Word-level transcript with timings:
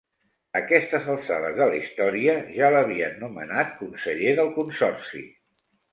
A 0.53 0.59
aquestes 0.59 1.09
alçades 1.15 1.59
de 1.59 1.67
la 1.71 1.75
història 1.81 2.35
ja 2.55 2.71
l'havien 2.77 3.15
nomenat 3.25 3.77
conseller 3.83 4.37
del 4.41 4.51
consorci. 4.57 5.23